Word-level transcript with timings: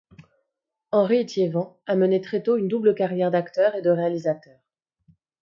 Henri 0.89 1.17
Étiévant 1.19 1.79
a 1.85 1.93
mené 1.95 2.21
très 2.21 2.41
tôt 2.41 2.57
une 2.57 2.67
double 2.67 2.95
carrière 2.95 3.29
d'acteur 3.29 3.75
et 3.75 3.83
de 3.83 3.91
réalisateur. 3.91 4.57